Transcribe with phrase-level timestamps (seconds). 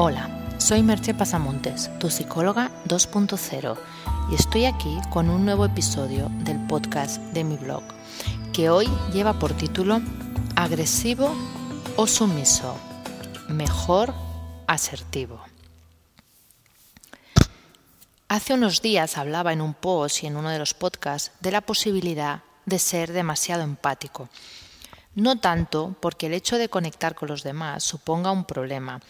[0.00, 3.76] Hola, soy Merche Pasamontes, tu psicóloga 2.0,
[4.30, 7.82] y estoy aquí con un nuevo episodio del podcast de mi blog,
[8.52, 10.00] que hoy lleva por título
[10.54, 11.34] Agresivo
[11.96, 12.78] o sumiso,
[13.48, 14.14] mejor
[14.68, 15.42] asertivo.
[18.28, 21.62] Hace unos días hablaba en un post y en uno de los podcasts de la
[21.62, 24.28] posibilidad de ser demasiado empático.
[25.16, 29.00] No tanto porque el hecho de conectar con los demás suponga un problema,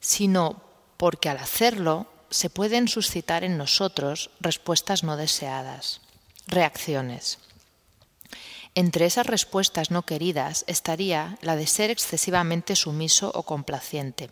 [0.00, 0.62] sino
[0.96, 6.00] porque al hacerlo se pueden suscitar en nosotros respuestas no deseadas,
[6.46, 7.38] reacciones.
[8.74, 14.30] Entre esas respuestas no queridas estaría la de ser excesivamente sumiso o complaciente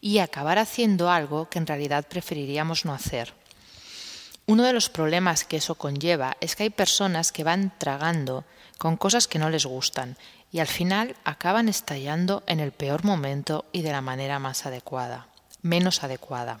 [0.00, 3.34] y acabar haciendo algo que en realidad preferiríamos no hacer.
[4.46, 8.44] Uno de los problemas que eso conlleva es que hay personas que van tragando
[8.78, 10.16] con cosas que no les gustan
[10.52, 15.28] y al final acaban estallando en el peor momento y de la manera más adecuada,
[15.62, 16.60] menos adecuada.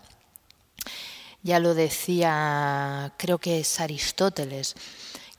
[1.42, 4.74] Ya lo decía, creo que es Aristóteles,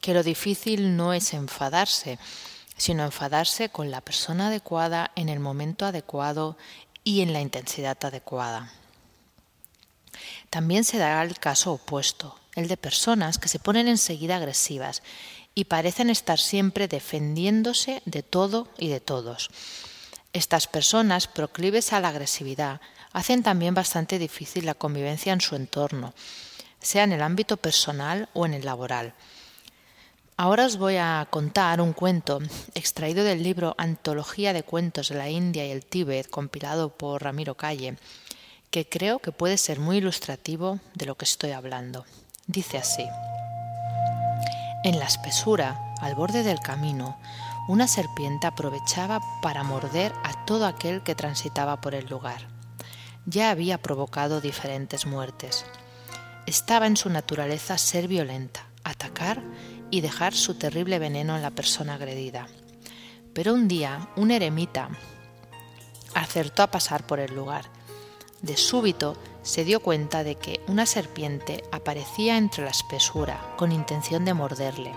[0.01, 2.17] que lo difícil no es enfadarse,
[2.75, 6.57] sino enfadarse con la persona adecuada en el momento adecuado
[7.03, 8.71] y en la intensidad adecuada.
[10.49, 15.03] También se dará el caso opuesto, el de personas que se ponen enseguida agresivas
[15.53, 19.49] y parecen estar siempre defendiéndose de todo y de todos.
[20.33, 22.79] Estas personas proclives a la agresividad
[23.11, 26.13] hacen también bastante difícil la convivencia en su entorno,
[26.79, 29.13] sea en el ámbito personal o en el laboral.
[30.37, 32.39] Ahora os voy a contar un cuento
[32.73, 37.55] extraído del libro Antología de Cuentos de la India y el Tíbet, compilado por Ramiro
[37.55, 37.97] Calle,
[38.71, 42.05] que creo que puede ser muy ilustrativo de lo que estoy hablando.
[42.47, 43.03] Dice así.
[44.83, 47.15] En la espesura, al borde del camino,
[47.67, 52.47] una serpiente aprovechaba para morder a todo aquel que transitaba por el lugar.
[53.27, 55.65] Ya había provocado diferentes muertes.
[56.47, 59.43] Estaba en su naturaleza ser violenta, atacar
[59.91, 62.47] y dejar su terrible veneno en la persona agredida.
[63.35, 64.89] Pero un día un eremita
[66.15, 67.65] acertó a pasar por el lugar.
[68.41, 74.25] De súbito se dio cuenta de que una serpiente aparecía entre la espesura con intención
[74.25, 74.93] de morderle.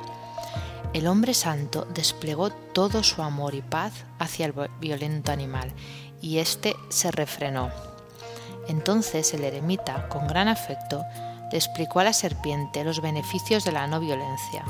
[0.92, 5.72] El hombre santo desplegó todo su amor y paz hacia el violento animal
[6.20, 7.70] y éste se refrenó.
[8.68, 11.02] Entonces el eremita, con gran afecto,
[11.50, 14.64] le explicó a la serpiente los beneficios de la no violencia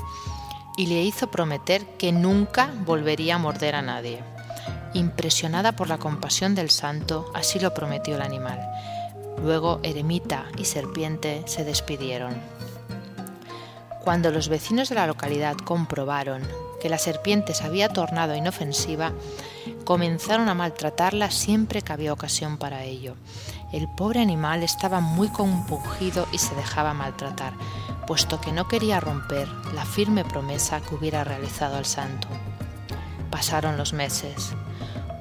[0.76, 4.22] y le hizo prometer que nunca volvería a morder a nadie.
[4.92, 8.60] Impresionada por la compasión del santo, así lo prometió el animal.
[9.42, 12.34] Luego eremita y serpiente se despidieron.
[14.04, 16.42] Cuando los vecinos de la localidad comprobaron
[16.80, 19.12] que la serpiente se había tornado inofensiva,
[19.84, 23.14] comenzaron a maltratarla siempre que había ocasión para ello.
[23.72, 27.54] El pobre animal estaba muy compungido y se dejaba maltratar,
[28.06, 32.28] puesto que no quería romper la firme promesa que hubiera realizado al santo.
[33.30, 34.52] Pasaron los meses.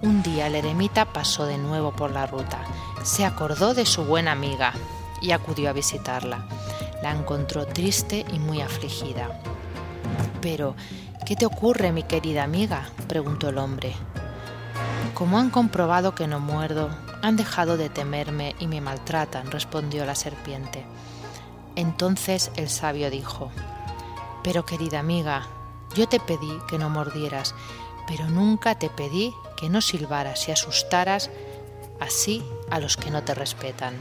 [0.01, 2.59] Un día el eremita pasó de nuevo por la ruta.
[3.03, 4.73] Se acordó de su buena amiga
[5.21, 6.45] y acudió a visitarla.
[7.01, 9.41] La encontró triste y muy afligida.
[10.41, 10.75] Pero,
[11.25, 12.89] ¿qué te ocurre, mi querida amiga?
[13.09, 13.93] preguntó el hombre.
[15.13, 16.89] Como han comprobado que no muerdo,
[17.21, 20.85] han dejado de temerme y me maltratan, respondió la serpiente.
[21.75, 23.51] Entonces el sabio dijo,
[24.43, 25.47] Pero querida amiga,
[25.93, 27.53] yo te pedí que no mordieras,
[28.07, 31.29] pero nunca te pedí que no silbaras y asustaras
[31.99, 33.95] así a los que no te respetan.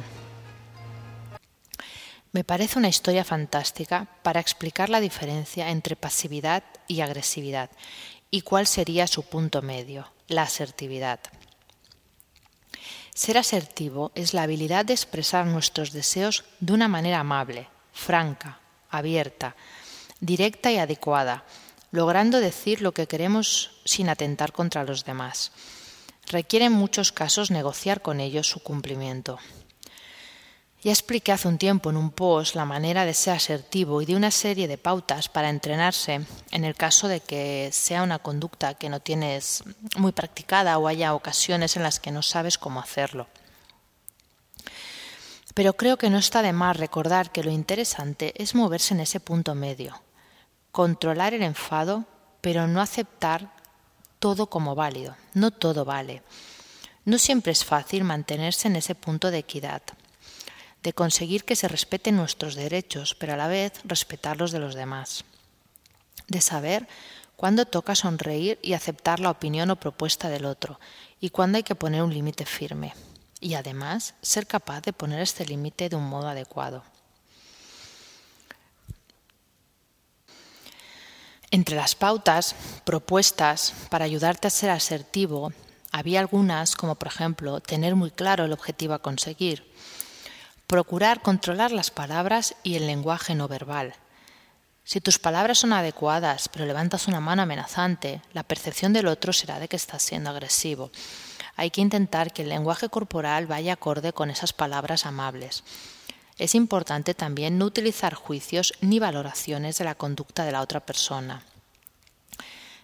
[2.32, 7.70] Me parece una historia fantástica para explicar la diferencia entre pasividad y agresividad
[8.30, 11.20] y cuál sería su punto medio, la asertividad.
[13.14, 19.54] Ser asertivo es la habilidad de expresar nuestros deseos de una manera amable, franca, abierta,
[20.20, 21.44] directa y adecuada,
[21.90, 25.52] logrando decir lo que queremos sin atentar contra los demás.
[26.30, 29.38] Requiere en muchos casos negociar con ellos su cumplimiento.
[30.82, 34.16] Ya expliqué hace un tiempo en un post la manera de ser asertivo y de
[34.16, 38.88] una serie de pautas para entrenarse en el caso de que sea una conducta que
[38.88, 39.62] no tienes
[39.96, 43.28] muy practicada o haya ocasiones en las que no sabes cómo hacerlo.
[45.54, 49.20] Pero creo que no está de más recordar que lo interesante es moverse en ese
[49.20, 50.02] punto medio,
[50.72, 52.06] controlar el enfado,
[52.40, 53.54] pero no aceptar
[54.22, 55.16] todo como válido.
[55.34, 56.22] No todo vale.
[57.04, 59.82] No siempre es fácil mantenerse en ese punto de equidad
[60.82, 64.74] de conseguir que se respeten nuestros derechos, pero a la vez respetar los de los
[64.74, 65.24] demás,
[66.28, 66.88] de saber
[67.36, 70.80] cuándo toca sonreír y aceptar la opinión o propuesta del otro,
[71.20, 72.94] y cuándo hay que poner un límite firme.
[73.42, 76.84] y además ser capaz de poner este límite de un modo adecuado.
[81.52, 82.54] Entre las pautas
[82.84, 85.52] propuestas para ayudarte a ser asertivo,
[85.92, 89.70] había algunas como por ejemplo tener muy claro el objetivo a conseguir,
[90.66, 93.92] procurar controlar las palabras y el lenguaje no verbal.
[94.82, 99.60] Si tus palabras son adecuadas pero levantas una mano amenazante, la percepción del otro será
[99.60, 100.90] de que estás siendo agresivo.
[101.56, 105.64] Hay que intentar que el lenguaje corporal vaya acorde con esas palabras amables.
[106.42, 111.44] Es importante también no utilizar juicios ni valoraciones de la conducta de la otra persona.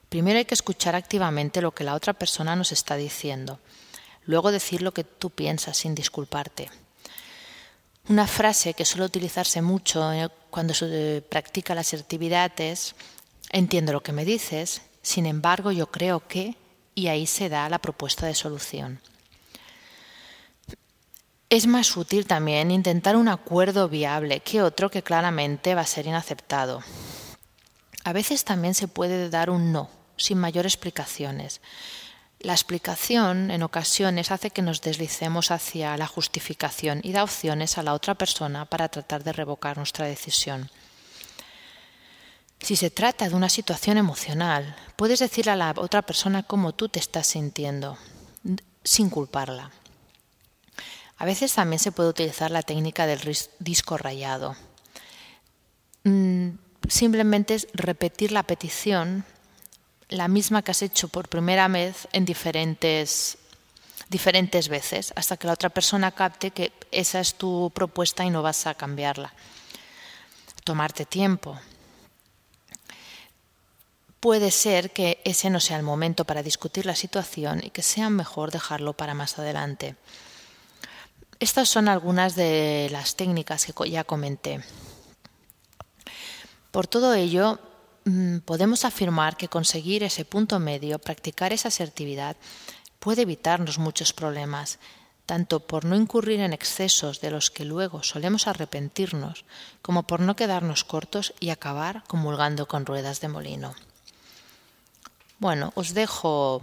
[0.08, 3.58] Primero hay que escuchar activamente lo que la otra persona nos está diciendo,
[4.26, 6.70] luego decir lo que tú piensas sin disculparte.
[8.08, 12.94] Una frase que suele utilizarse mucho eh, cuando se practica la asertividad es
[13.50, 16.54] entiendo lo que me dices, sin embargo yo creo que
[16.94, 19.00] y ahí se da la propuesta de solución.
[21.50, 26.06] Es más útil también intentar un acuerdo viable que otro que claramente va a ser
[26.06, 26.82] inaceptado.
[28.04, 31.62] A veces también se puede dar un no, sin mayor explicaciones.
[32.38, 37.82] La explicación en ocasiones hace que nos deslicemos hacia la justificación y da opciones a
[37.82, 40.70] la otra persona para tratar de revocar nuestra decisión.
[42.60, 46.90] Si se trata de una situación emocional, puedes decirle a la otra persona cómo tú
[46.90, 47.96] te estás sintiendo,
[48.84, 49.70] sin culparla.
[51.18, 53.20] A veces también se puede utilizar la técnica del
[53.58, 54.56] disco rayado.
[56.04, 56.50] Mm,
[56.88, 59.24] simplemente es repetir la petición,
[60.08, 63.36] la misma que has hecho por primera vez en diferentes,
[64.08, 68.42] diferentes veces, hasta que la otra persona capte que esa es tu propuesta y no
[68.42, 69.34] vas a cambiarla.
[70.62, 71.58] Tomarte tiempo.
[74.20, 78.08] Puede ser que ese no sea el momento para discutir la situación y que sea
[78.08, 79.96] mejor dejarlo para más adelante.
[81.40, 84.60] Estas son algunas de las técnicas que ya comenté.
[86.72, 87.60] Por todo ello,
[88.04, 92.36] mm, podemos afirmar que conseguir ese punto medio, practicar esa asertividad,
[92.98, 94.80] puede evitarnos muchos problemas,
[95.26, 99.44] tanto por no incurrir en excesos de los que luego solemos arrepentirnos,
[99.80, 103.74] como por no quedarnos cortos y acabar comulgando con ruedas de molino.
[105.38, 106.62] Bueno, os dejo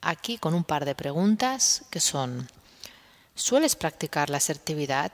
[0.00, 2.46] aquí con un par de preguntas que son
[3.40, 5.10] ¿Sueles practicar la asertividad?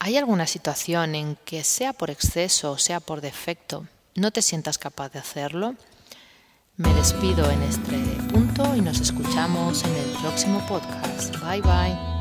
[0.00, 3.86] ¿Hay alguna situación en que, sea por exceso o sea por defecto,
[4.16, 5.76] no te sientas capaz de hacerlo?
[6.76, 7.96] Me despido en este
[8.32, 11.36] punto y nos escuchamos en el próximo podcast.
[11.40, 12.15] Bye bye.